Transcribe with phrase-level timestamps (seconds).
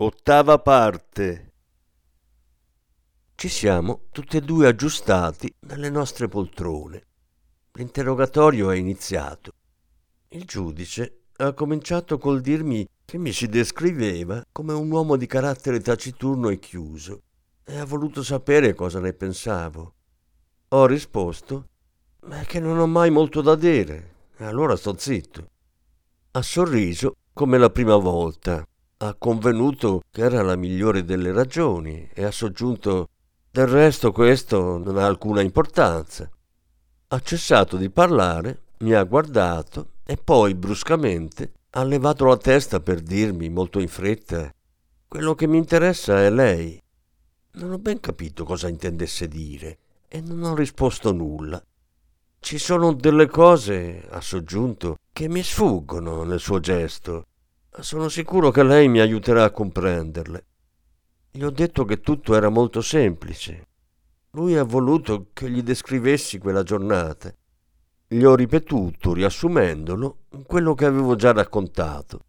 [0.00, 1.54] Ottava parte
[3.34, 7.02] Ci siamo tutti e due aggiustati nelle nostre poltrone.
[7.72, 9.50] L'interrogatorio è iniziato.
[10.28, 15.80] Il giudice ha cominciato col dirmi che mi si descriveva come un uomo di carattere
[15.80, 17.22] taciturno e chiuso
[17.64, 19.94] e ha voluto sapere cosa ne pensavo.
[20.68, 21.70] Ho risposto
[22.26, 25.48] ma che non ho mai molto da dire, e allora sto zitto.
[26.30, 28.64] Ha sorriso come la prima volta.
[29.00, 33.08] Ha convenuto che era la migliore delle ragioni e ha soggiunto
[33.50, 36.28] del resto questo non ha alcuna importanza.
[37.08, 43.00] Ha cessato di parlare, mi ha guardato e poi bruscamente ha levato la testa per
[43.00, 44.52] dirmi molto in fretta
[45.08, 46.78] quello che mi interessa è lei.
[47.52, 51.62] Non ho ben capito cosa intendesse dire e non ho risposto nulla.
[52.40, 57.27] Ci sono delle cose, ha soggiunto, che mi sfuggono nel suo gesto.
[57.80, 60.46] Sono sicuro che lei mi aiuterà a comprenderle.
[61.30, 63.66] Gli ho detto che tutto era molto semplice.
[64.30, 67.32] Lui ha voluto che gli descrivessi quella giornata.
[68.08, 72.20] Gli ho ripetuto, riassumendolo, quello che avevo già raccontato.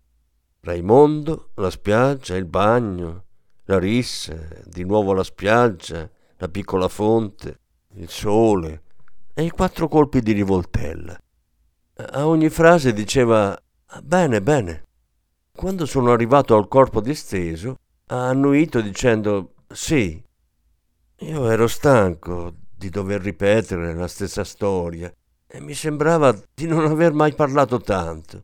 [0.61, 3.23] Raimondo, la spiaggia, il bagno,
[3.63, 7.59] la rissa, di nuovo la spiaggia, la piccola fonte,
[7.95, 8.83] il sole,
[9.33, 11.19] e i quattro colpi di rivoltella.
[11.95, 13.59] A ogni frase diceva
[14.03, 14.83] bene, bene.
[15.59, 17.79] Quando sono arrivato al corpo disteso,
[18.11, 20.23] ha annuito dicendo sì.
[21.17, 25.11] Io ero stanco di dover ripetere la stessa storia
[25.45, 28.43] e mi sembrava di non aver mai parlato tanto.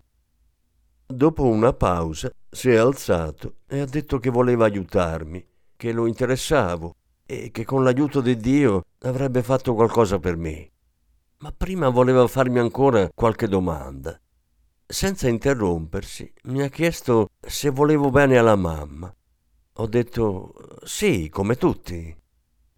[1.06, 5.42] Dopo una pausa si è alzato e ha detto che voleva aiutarmi,
[5.78, 10.70] che lo interessavo e che con l'aiuto di Dio avrebbe fatto qualcosa per me
[11.38, 14.20] ma prima voleva farmi ancora qualche domanda.
[14.88, 19.12] Senza interrompersi, mi ha chiesto se volevo bene alla mamma.
[19.78, 20.54] Ho detto
[20.84, 22.16] sì, come tutti.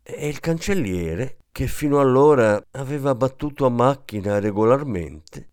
[0.04, 5.50] E il cancelliere, che fino allora aveva battuto a macchina regolarmente,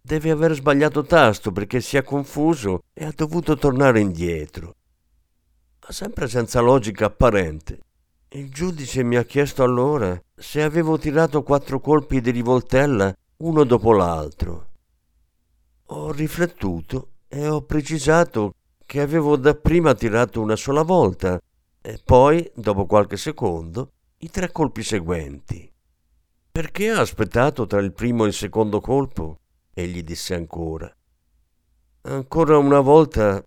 [0.00, 4.76] deve aver sbagliato tasto perché si è confuso e ha dovuto tornare indietro.
[5.88, 7.80] Sempre senza logica apparente,
[8.30, 13.92] il giudice mi ha chiesto allora se avevo tirato quattro colpi di rivoltella uno dopo
[13.92, 14.68] l'altro.
[15.90, 18.52] Ho riflettuto e ho precisato
[18.84, 21.40] che avevo dapprima tirato una sola volta
[21.80, 25.72] e poi, dopo qualche secondo, i tre colpi seguenti.
[26.50, 29.38] Perché ha aspettato tra il primo e il secondo colpo?
[29.72, 30.94] Egli disse ancora.
[32.02, 33.42] Ancora una volta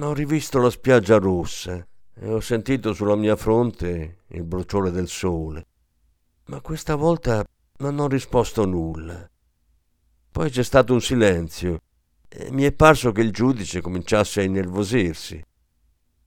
[0.00, 5.66] ho rivisto la spiaggia rossa e ho sentito sulla mia fronte il bruciore del sole.
[6.46, 7.44] Ma questa volta
[7.78, 9.28] non ho risposto nulla.
[10.32, 11.82] Poi c'è stato un silenzio
[12.26, 15.44] e mi è parso che il giudice cominciasse a innervosirsi.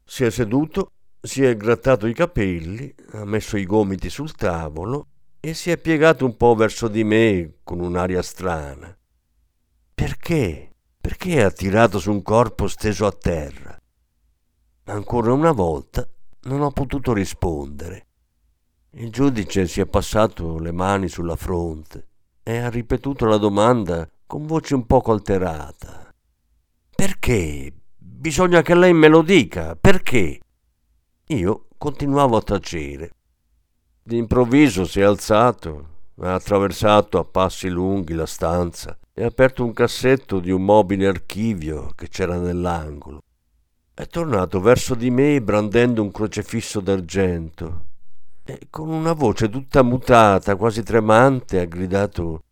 [0.03, 5.07] Si è seduto, si è grattato i capelli, ha messo i gomiti sul tavolo
[5.39, 8.95] e si è piegato un po' verso di me con un'aria strana.
[9.95, 10.69] Perché?
[11.01, 13.75] Perché ha tirato su un corpo steso a terra?
[14.83, 16.07] Ancora una volta
[16.41, 18.05] non ho potuto rispondere.
[18.91, 22.09] Il giudice si è passato le mani sulla fronte
[22.47, 26.13] e ha ripetuto la domanda con voce un poco alterata.
[26.95, 27.73] Perché?
[27.97, 29.75] Bisogna che lei me lo dica.
[29.75, 30.39] Perché?
[31.29, 33.09] Io continuavo a tacere.
[34.03, 39.73] D'improvviso si è alzato, ha attraversato a passi lunghi la stanza e ha aperto un
[39.73, 43.23] cassetto di un mobile archivio che c'era nell'angolo.
[43.91, 47.93] È tornato verso di me brandendo un crocefisso d'argento
[48.45, 52.43] e con una voce tutta mutata, quasi tremante, ha gridato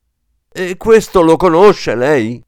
[0.49, 2.43] E questo lo conosce lei?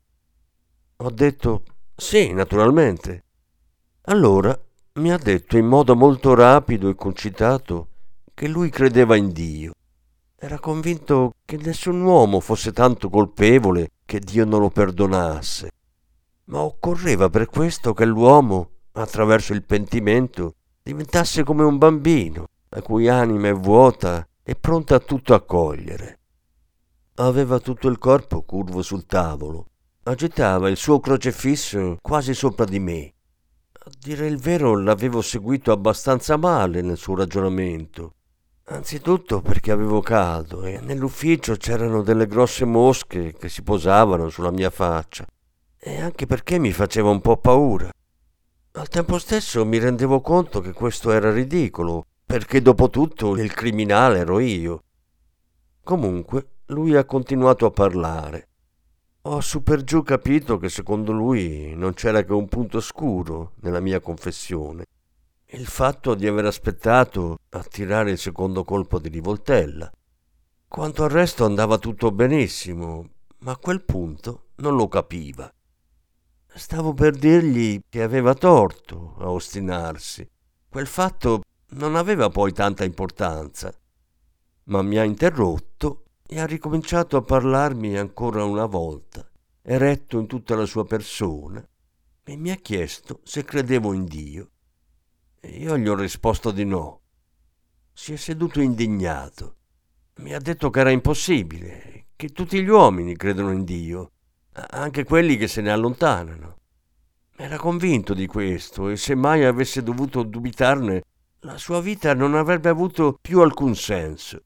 [0.97, 1.63] Ho detto
[1.95, 3.24] Sì, naturalmente.
[4.07, 4.59] Allora
[4.94, 7.89] mi ha detto in modo molto rapido e concitato
[8.33, 9.74] che lui credeva in Dio.
[10.36, 15.69] Era convinto che nessun uomo fosse tanto colpevole che Dio non lo perdonasse.
[16.45, 18.69] Ma occorreva per questo che l'uomo
[19.01, 25.00] attraverso il pentimento, diventasse come un bambino, la cui anima è vuota e pronta a
[25.00, 26.19] tutto accogliere.
[27.16, 29.68] Aveva tutto il corpo curvo sul tavolo,
[30.04, 33.13] agitava il suo crocefisso quasi sopra di me.
[33.72, 38.16] A dire il vero l'avevo seguito abbastanza male nel suo ragionamento.
[38.66, 44.69] Anzitutto perché avevo caldo e nell'ufficio c'erano delle grosse mosche che si posavano sulla mia
[44.69, 45.25] faccia
[45.80, 47.89] e anche perché mi faceva un po' paura.
[48.74, 54.19] Al tempo stesso mi rendevo conto che questo era ridicolo, perché dopo tutto il criminale
[54.19, 54.83] ero io.
[55.83, 58.48] Comunque lui ha continuato a parlare.
[59.27, 63.80] Ho su per giù capito che secondo lui non c'era che un punto scuro nella
[63.80, 64.86] mia confessione.
[65.48, 69.89] Il fatto di aver aspettato a tirare il secondo colpo di rivoltella.
[70.68, 75.51] Quanto al resto andava tutto benissimo, ma a quel punto non lo capiva.
[76.54, 80.28] Stavo per dirgli che aveva torto a ostinarsi.
[80.68, 83.74] Quel fatto non aveva poi tanta importanza.
[84.66, 89.30] Ma mi ha interrotto e ha ricominciato a parlarmi ancora una volta,
[89.62, 91.66] eretto in tutta la sua persona,
[92.24, 94.50] e mi ha chiesto se credevo in Dio.
[95.40, 97.02] E io gli ho risposto di no.
[97.94, 99.56] Si è seduto indignato.
[100.16, 104.12] Mi ha detto che era impossibile, che tutti gli uomini credono in Dio
[104.70, 106.58] anche quelli che se ne allontanano.
[107.36, 111.04] Era convinto di questo e se mai avesse dovuto dubitarne,
[111.45, 114.42] la sua vita non avrebbe avuto più alcun senso.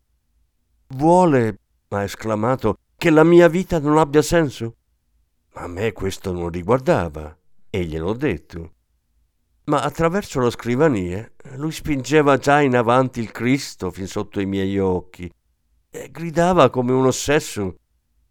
[0.90, 4.76] Vuole, ha esclamato, che la mia vita non abbia senso?
[5.54, 7.36] A me questo non riguardava
[7.70, 8.74] e gliel'ho detto.
[9.66, 14.78] Ma attraverso la scrivania lui spingeva già in avanti il Cristo fin sotto i miei
[14.78, 15.32] occhi
[15.90, 17.76] e gridava come un ossesso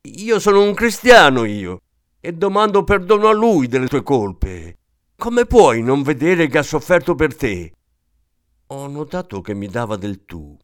[0.03, 1.81] io sono un cristiano io
[2.21, 4.77] e domando perdono a lui delle tue colpe.
[5.17, 7.73] Come puoi non vedere che ha sofferto per te?
[8.71, 10.55] Ho notato che mi dava del tu,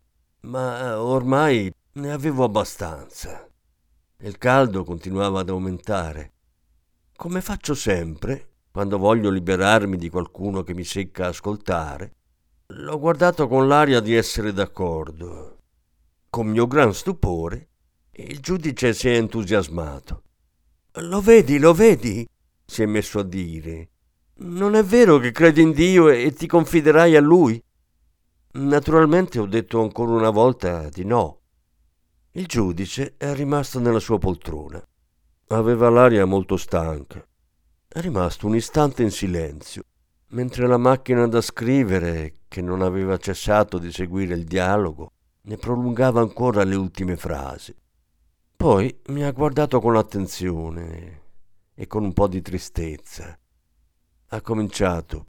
[0.40, 3.48] ma ormai ne avevo abbastanza.
[4.18, 6.32] Il caldo continuava ad aumentare.
[7.16, 12.12] Come faccio sempre, quando voglio liberarmi di qualcuno che mi secca ascoltare,
[12.66, 15.60] l'ho guardato con l'aria di essere d'accordo.
[16.28, 17.68] Con mio gran stupore
[18.16, 20.24] il giudice si è entusiasmato.
[20.96, 22.28] Lo vedi, lo vedi?
[22.66, 23.88] si è messo a dire.
[24.40, 27.62] Non è vero che credi in Dio e ti confiderai a Lui?
[28.56, 31.40] Naturalmente ho detto ancora una volta di no.
[32.32, 34.80] Il giudice è rimasto nella sua poltrona.
[35.48, 37.26] Aveva l'aria molto stanca.
[37.88, 39.82] È rimasto un istante in silenzio,
[40.28, 45.10] mentre la macchina da scrivere, che non aveva cessato di seguire il dialogo,
[45.42, 47.74] ne prolungava ancora le ultime frasi.
[48.54, 51.22] Poi mi ha guardato con attenzione
[51.74, 53.36] e con un po' di tristezza.
[54.28, 55.26] Ha cominciato.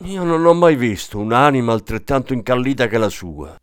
[0.00, 3.54] Io non ho mai visto un'anima altrettanto incallita che la sua.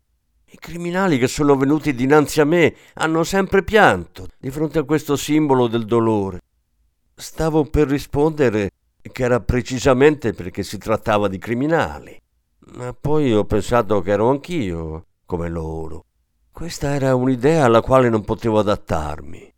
[0.52, 5.16] I criminali che sono venuti dinanzi a me hanno sempre pianto di fronte a questo
[5.16, 6.40] simbolo del dolore.
[7.14, 8.70] Stavo per rispondere
[9.02, 12.18] che era precisamente perché si trattava di criminali,
[12.76, 16.04] ma poi ho pensato che ero anch'io come loro.
[16.52, 19.52] Questa era un'idea alla quale non potevo adattarmi.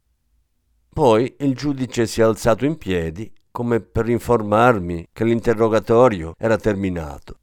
[0.89, 7.39] Poi il giudice si è alzato in piedi come per informarmi che l'interrogatorio era terminato.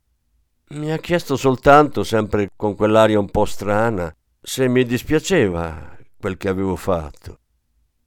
[0.71, 6.49] Mi ha chiesto soltanto, sempre con quell'aria un po' strana, se mi dispiaceva quel che
[6.49, 7.39] avevo fatto.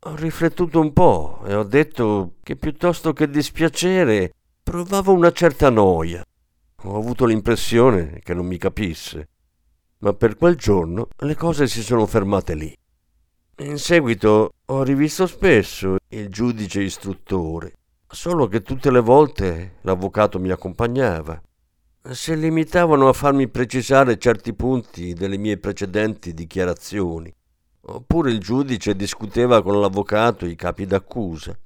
[0.01, 6.23] Ho riflettuto un po' e ho detto che piuttosto che dispiacere provavo una certa noia.
[6.83, 9.29] Ho avuto l'impressione che non mi capisse
[10.03, 12.77] ma per quel giorno le cose si sono fermate lì.
[13.59, 17.73] In seguito ho rivisto spesso il giudice istruttore,
[18.13, 21.41] solo che tutte le volte l'avvocato mi accompagnava.
[22.11, 27.33] Si limitavano a farmi precisare certi punti delle mie precedenti dichiarazioni,
[27.81, 31.57] oppure il giudice discuteva con l'avvocato i capi d'accusa.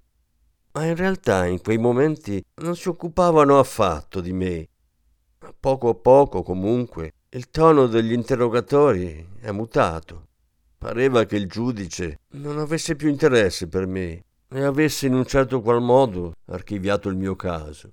[0.72, 4.68] Ma in realtà in quei momenti non si occupavano affatto di me.
[5.58, 10.26] Poco a poco, comunque, il tono degli interrogatori è mutato.
[10.78, 15.60] Pareva che il giudice non avesse più interesse per me e avesse in un certo
[15.60, 17.92] qual modo archiviato il mio caso.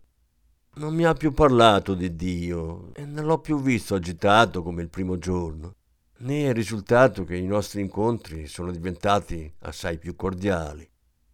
[0.75, 4.89] Non mi ha più parlato di Dio e non l'ho più visto agitato come il
[4.89, 5.75] primo giorno,
[6.19, 10.89] né è risultato che i nostri incontri sono diventati assai più cordiali.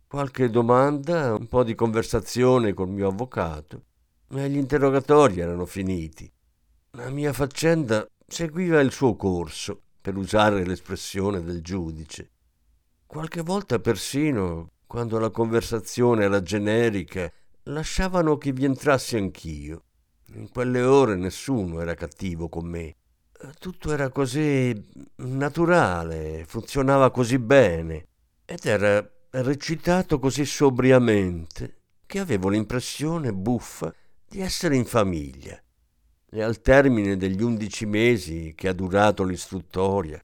[0.08, 3.84] Qualche domanda, un po' di conversazione col mio avvocato,
[4.30, 6.30] ma gli interrogatori erano finiti
[6.94, 12.32] la mia faccenda seguiva il suo corso, per usare l'espressione del giudice.
[13.06, 17.32] Qualche volta persino, quando la conversazione era generica,
[17.66, 19.84] lasciavano che vi entrassi anch'io.
[20.34, 22.96] In quelle ore nessuno era cattivo con me.
[23.60, 24.74] Tutto era così
[25.18, 28.08] naturale, funzionava così bene
[28.44, 33.94] ed era recitato così sobriamente che avevo l'impressione buffa
[34.28, 35.62] di essere in famiglia.
[36.32, 40.20] E al termine degli undici mesi che ha durato l'istruttoria,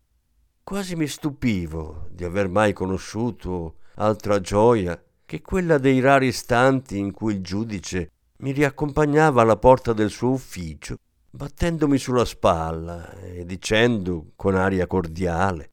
[0.66, 7.12] quasi mi stupivo di aver mai conosciuto altra gioia che quella dei rari istanti in
[7.12, 10.98] cui il giudice mi riaccompagnava alla porta del suo ufficio,
[11.30, 15.70] battendomi sulla spalla e dicendo con aria cordiale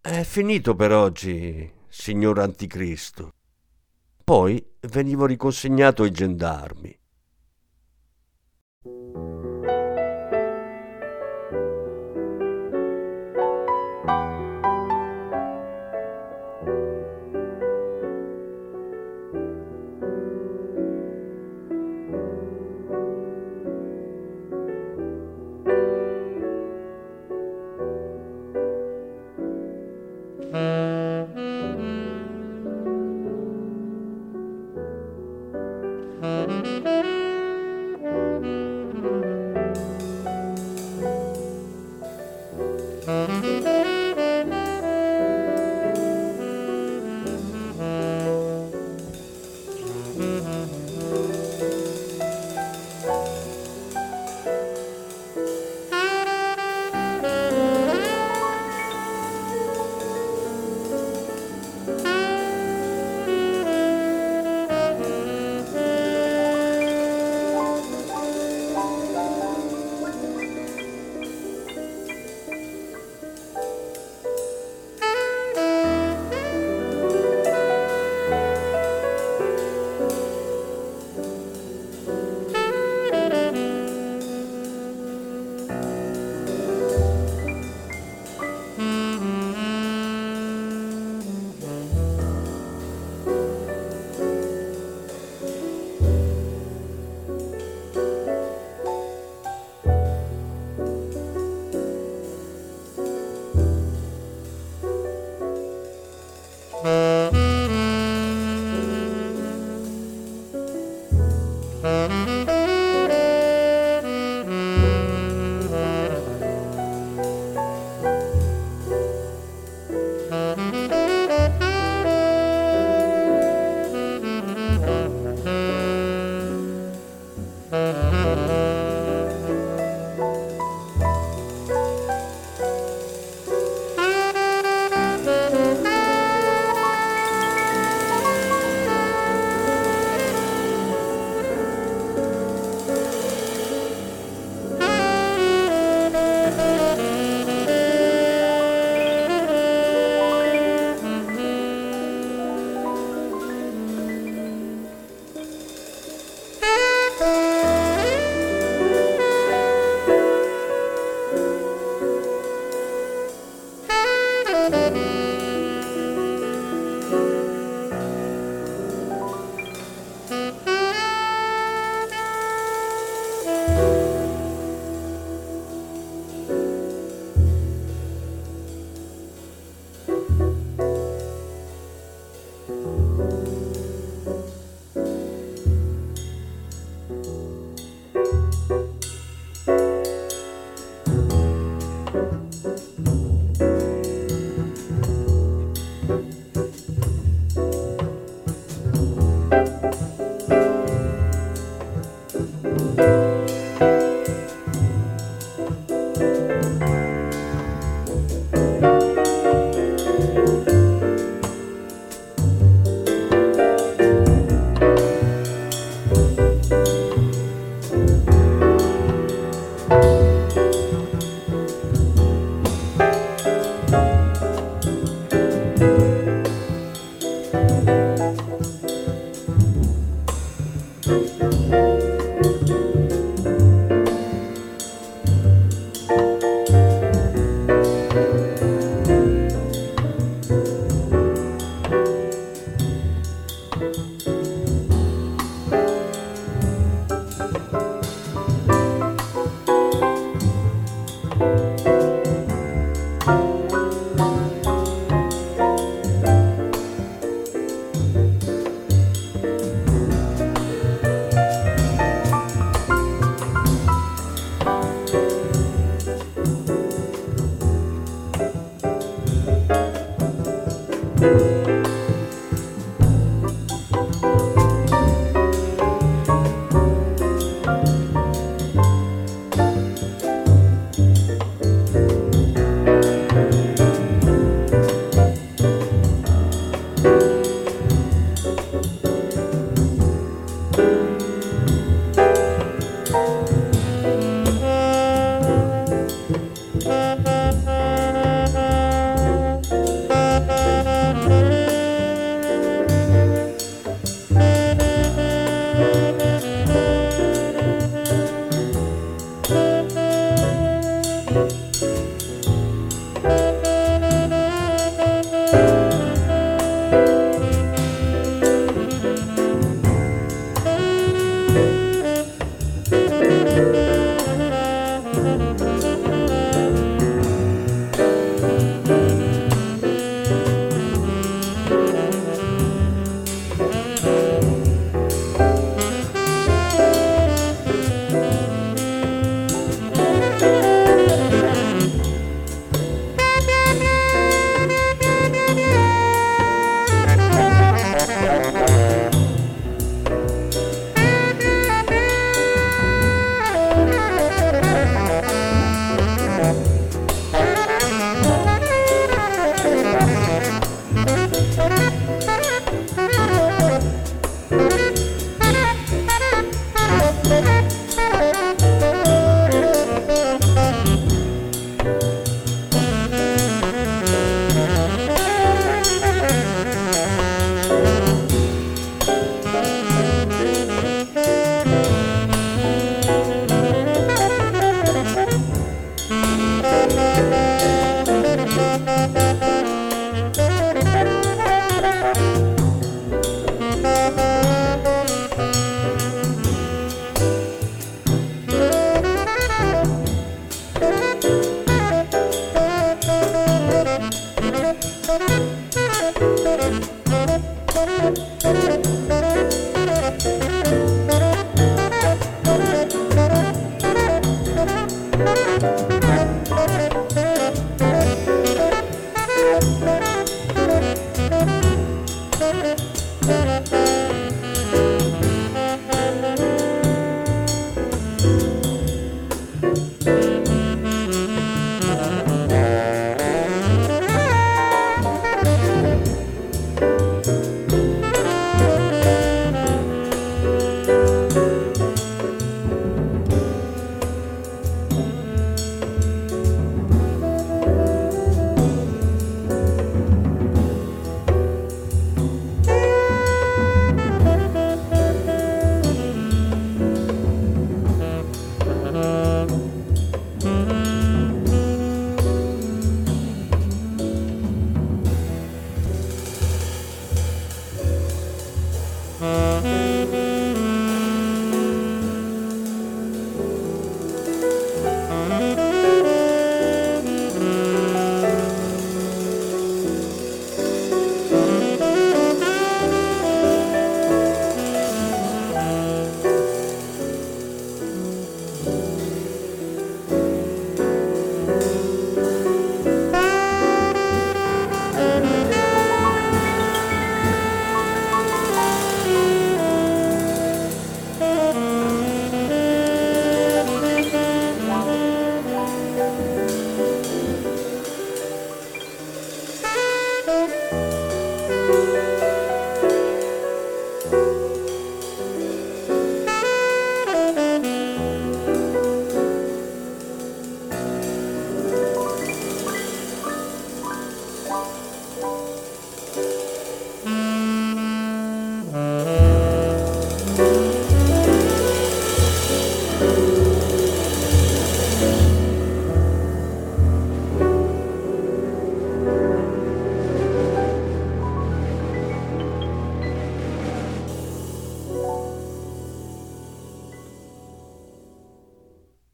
[0.00, 3.32] È finito per oggi, signor Anticristo.
[4.22, 6.99] Poi venivo riconsegnato ai gendarmi.
[43.06, 43.59] Música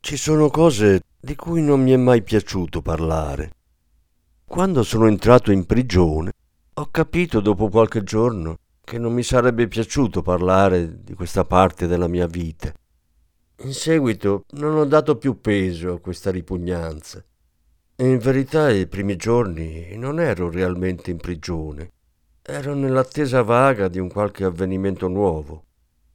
[0.07, 3.51] Ci sono cose di cui non mi è mai piaciuto parlare.
[4.45, 6.31] Quando sono entrato in prigione,
[6.75, 12.07] ho capito dopo qualche giorno che non mi sarebbe piaciuto parlare di questa parte della
[12.07, 12.73] mia vita.
[13.65, 17.21] In seguito non ho dato più peso a questa ripugnanza.
[17.97, 21.91] E in verità i primi giorni non ero realmente in prigione.
[22.43, 25.65] Ero nell'attesa vaga di un qualche avvenimento nuovo.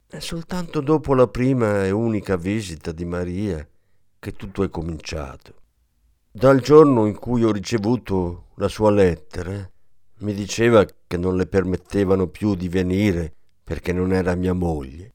[0.10, 3.66] E soltanto dopo la prima e unica visita di Maria
[4.22, 5.56] che tutto è cominciato.
[6.32, 9.68] Dal giorno in cui ho ricevuto la sua lettera,
[10.20, 15.14] mi diceva che non le permettevano più di venire perché non era mia moglie.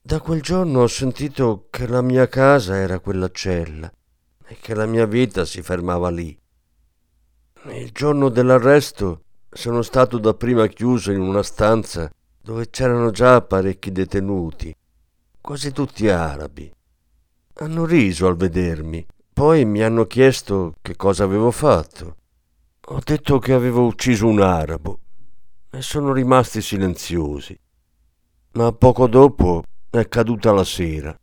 [0.00, 3.92] Da quel giorno ho sentito che la mia casa era quella cella
[4.46, 6.38] e che la mia vita si fermava lì.
[7.72, 12.08] Il giorno dell'arresto sono stato dapprima chiuso in una stanza
[12.40, 14.72] dove c'erano già parecchi detenuti,
[15.40, 16.72] quasi tutti arabi.
[17.56, 22.16] Hanno riso al vedermi, Poi mi hanno chiesto che cosa avevo fatto.
[22.86, 24.98] Ho detto che avevo ucciso un arabo
[25.70, 27.56] e sono rimasti silenziosi.
[28.54, 31.16] Ma poco dopo è caduta la sera.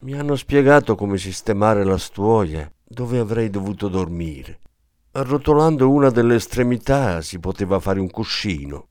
[0.00, 4.60] Mi hanno spiegato come sistemare la stuoia dove avrei dovuto dormire.
[5.12, 8.88] Arrotolando una delle estremità si poteva fare un cuscino.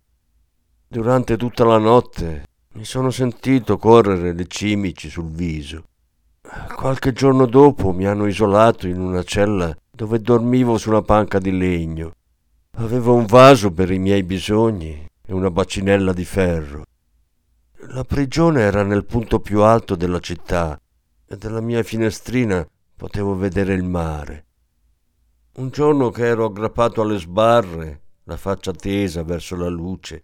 [0.87, 5.85] Durante tutta la notte mi sono sentito correre le cimici sul viso.
[6.75, 11.57] Qualche giorno dopo mi hanno isolato in una cella dove dormivo su una panca di
[11.57, 12.13] legno.
[12.77, 16.85] Avevo un vaso per i miei bisogni e una bacinella di ferro.
[17.89, 20.79] La prigione era nel punto più alto della città
[21.25, 24.45] e dalla mia finestrina potevo vedere il mare.
[25.53, 30.23] Un giorno che ero aggrappato alle sbarre, la faccia tesa verso la luce,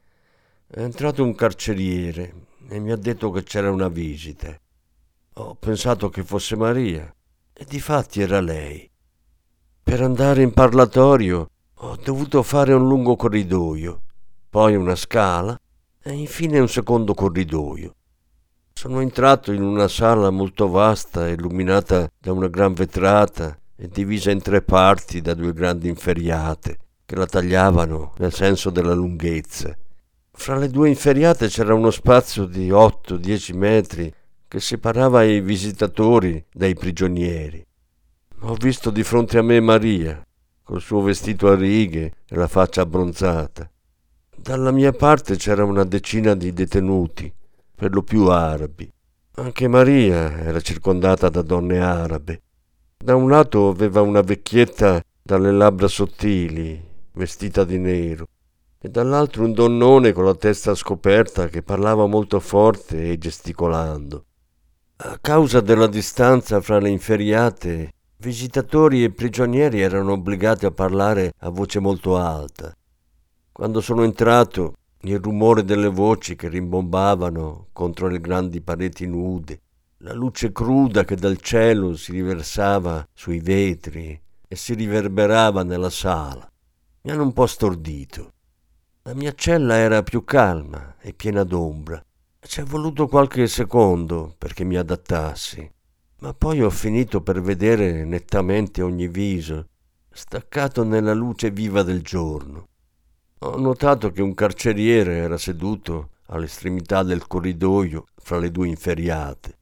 [0.68, 2.34] è entrato un carceriere
[2.70, 4.56] e mi ha detto che c'era una visita.
[5.38, 7.12] Ho pensato che fosse Maria
[7.54, 8.88] e difatti era lei.
[9.82, 14.02] Per andare in parlatorio ho dovuto fare un lungo corridoio,
[14.48, 15.60] poi una scala
[16.04, 17.96] e infine un secondo corridoio.
[18.74, 24.42] Sono entrato in una sala molto vasta, illuminata da una gran vetrata e divisa in
[24.42, 29.76] tre parti da due grandi inferriate che la tagliavano nel senso della lunghezza.
[30.32, 34.14] Fra le due inferriate c'era uno spazio di 8-10 metri
[34.54, 37.66] che separava i visitatori dai prigionieri.
[38.42, 40.24] Ho visto di fronte a me Maria,
[40.62, 43.68] col suo vestito a righe e la faccia abbronzata.
[44.38, 47.34] Dalla mia parte c'era una decina di detenuti,
[47.74, 48.88] per lo più arabi.
[49.38, 52.42] Anche Maria era circondata da donne arabe.
[52.96, 56.80] Da un lato aveva una vecchietta dalle labbra sottili,
[57.14, 58.28] vestita di nero,
[58.78, 64.26] e dall'altro un donnone con la testa scoperta che parlava molto forte e gesticolando.
[65.06, 71.50] A causa della distanza fra le inferriate, visitatori e prigionieri erano obbligati a parlare a
[71.50, 72.74] voce molto alta.
[73.52, 79.60] Quando sono entrato, il rumore delle voci che rimbombavano contro le grandi pareti nude,
[79.98, 86.50] la luce cruda che dal cielo si riversava sui vetri e si riverberava nella sala,
[87.02, 88.32] mi hanno un po' stordito.
[89.02, 92.02] La mia cella era più calma e piena d'ombra
[92.46, 95.70] ci è voluto qualche secondo perché mi adattassi,
[96.20, 99.68] ma poi ho finito per vedere nettamente ogni viso,
[100.12, 102.68] staccato nella luce viva del giorno.
[103.40, 109.58] Ho notato che un carceriere era seduto all'estremità del corridoio fra le due inferriate.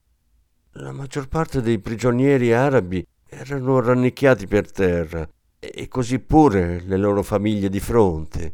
[0.74, 7.24] La maggior parte dei prigionieri arabi erano rannicchiati per terra e così pure le loro
[7.24, 8.54] famiglie di fronte.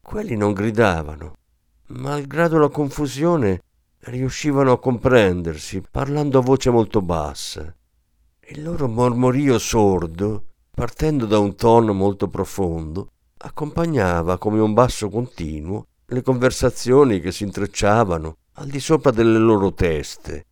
[0.00, 1.34] Quelli non gridavano,
[1.90, 3.62] malgrado la confusione,
[4.04, 7.74] riuscivano a comprendersi, parlando a voce molto bassa.
[8.48, 15.86] Il loro mormorio sordo, partendo da un tono molto profondo, accompagnava come un basso continuo
[16.06, 20.46] le conversazioni che si intrecciavano al di sopra delle loro teste.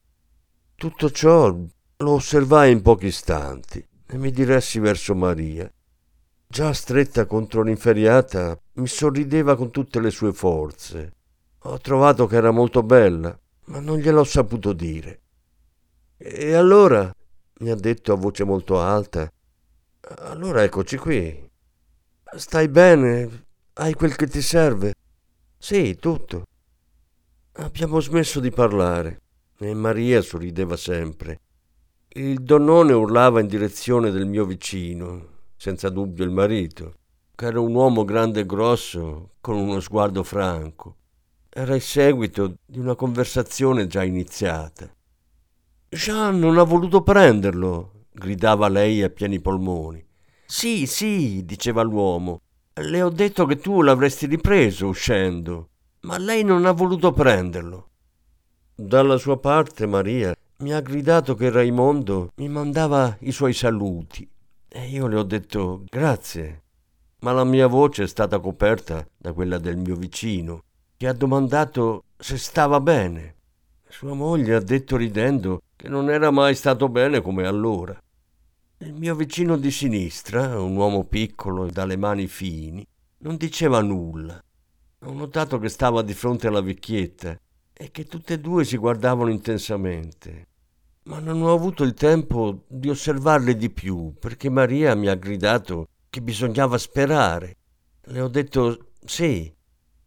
[0.74, 5.70] Tutto ciò lo osservai in pochi istanti e mi diressi verso Maria.
[6.46, 11.16] Già stretta contro l'inferiata, mi sorrideva con tutte le sue forze.
[11.62, 15.20] Ho trovato che era molto bella, ma non gliel'ho saputo dire.
[16.16, 17.12] E allora,
[17.60, 19.30] mi ha detto a voce molto alta,
[20.00, 21.50] allora eccoci qui.
[22.36, 23.46] Stai bene?
[23.74, 24.94] Hai quel che ti serve?
[25.58, 26.44] Sì, tutto.
[27.54, 29.20] Abbiamo smesso di parlare
[29.58, 31.40] e Maria sorrideva sempre.
[32.10, 36.94] Il donnone urlava in direzione del mio vicino, senza dubbio il marito,
[37.34, 40.97] che era un uomo grande e grosso, con uno sguardo franco.
[41.60, 44.88] Era il seguito di una conversazione già iniziata.
[45.88, 50.06] Jean non ha voluto prenderlo, gridava lei a pieni polmoni.
[50.46, 52.42] Sì, sì, diceva l'uomo.
[52.74, 55.70] Le ho detto che tu l'avresti ripreso uscendo,
[56.02, 57.88] ma lei non ha voluto prenderlo.
[58.76, 64.30] Dalla sua parte Maria mi ha gridato che Raimondo mi mandava i suoi saluti
[64.68, 66.62] e io le ho detto grazie,
[67.22, 70.62] ma la mia voce è stata coperta da quella del mio vicino
[70.98, 73.36] che ha domandato se stava bene.
[73.88, 77.96] Sua moglie ha detto ridendo che non era mai stato bene come allora.
[78.78, 82.84] Il mio vicino di sinistra, un uomo piccolo e dalle mani fini,
[83.18, 84.42] non diceva nulla.
[85.04, 87.38] Ho notato che stava di fronte alla vecchietta
[87.72, 90.46] e che tutte e due si guardavano intensamente.
[91.04, 95.90] Ma non ho avuto il tempo di osservarle di più perché Maria mi ha gridato
[96.10, 97.56] che bisognava sperare.
[98.00, 99.54] Le ho detto sì,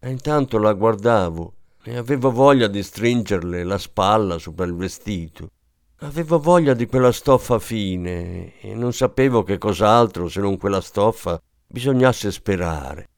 [0.04, 5.52] e intanto la guardavo e avevo voglia di stringerle la spalla sopra il vestito.
[6.00, 11.40] Avevo voglia di quella stoffa fine e non sapevo che cos'altro se non quella stoffa
[11.68, 13.10] bisognasse sperare.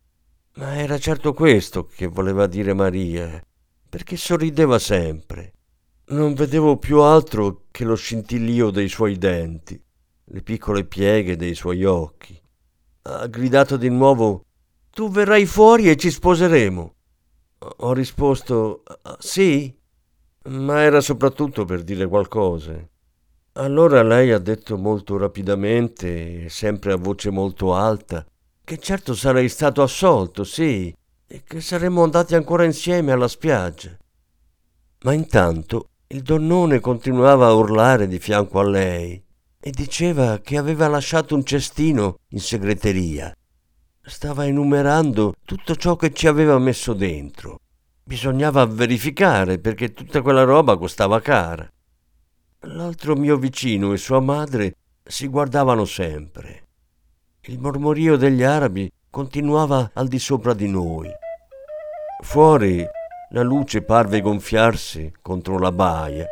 [0.55, 3.41] Ma era certo questo che voleva dire Maria,
[3.89, 5.53] perché sorrideva sempre.
[6.07, 9.81] Non vedevo più altro che lo scintillio dei suoi denti,
[10.25, 12.37] le piccole pieghe dei suoi occhi.
[13.03, 14.43] Ha gridato di nuovo
[14.95, 16.93] Tu verrai fuori e ci sposeremo.
[17.77, 18.83] Ho risposto
[19.17, 19.75] Sì,
[20.49, 22.75] ma era soprattutto per dire qualcosa.
[23.53, 28.23] Allora lei ha detto molto rapidamente, sempre a voce molto alta,
[28.63, 30.95] che certo sarei stato assolto, sì,
[31.27, 33.97] e che saremmo andati ancora insieme alla spiaggia.
[35.05, 39.19] Ma intanto il donnone continuava a urlare di fianco a lei
[39.59, 43.33] e diceva che aveva lasciato un cestino in segreteria.
[44.05, 47.61] Stava enumerando tutto ciò che ci aveva messo dentro.
[48.03, 51.65] Bisognava verificare perché tutta quella roba costava cara.
[52.65, 56.67] L'altro mio vicino e sua madre si guardavano sempre.
[57.43, 61.09] Il mormorio degli arabi continuava al di sopra di noi.
[62.23, 62.85] Fuori
[63.29, 66.25] la luce parve gonfiarsi contro la baia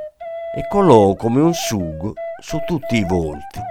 [0.54, 3.71] e colò come un sugo su tutti i volti.